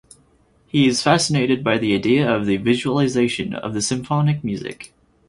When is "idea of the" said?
1.93-2.57